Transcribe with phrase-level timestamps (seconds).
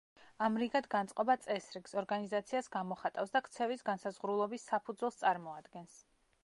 [0.43, 6.05] ამრიგად, განწყობა წესრიგს, ორგანიზაციას გამოხატავს და ქცევის განსაზღვრულობის საფუძველს წარმოადგენს.